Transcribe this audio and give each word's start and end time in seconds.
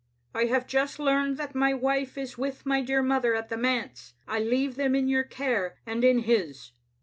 I 0.33 0.45
have 0.45 0.65
just 0.65 0.97
learned 0.97 1.37
that 1.37 1.53
my 1.53 1.75
wife 1.75 2.17
is 2.17 2.35
with 2.35 2.65
my 2.65 2.81
dear 2.81 3.03
mother 3.03 3.35
at 3.35 3.49
the 3.49 3.55
manse. 3.55 4.15
I 4.27 4.39
leave 4.39 4.73
them 4.73 4.95
in 4.95 5.07
your 5.07 5.23
care 5.23 5.75
and 5.85 6.03
in 6.03 6.23
His." 6.23 6.71